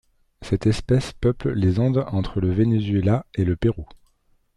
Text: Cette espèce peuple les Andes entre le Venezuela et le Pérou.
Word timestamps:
Cette 0.41 0.65
espèce 0.65 1.11
peuple 1.13 1.51
les 1.53 1.79
Andes 1.79 2.05
entre 2.11 2.41
le 2.41 2.51
Venezuela 2.51 3.27
et 3.35 3.45
le 3.45 3.55
Pérou. 3.55 3.85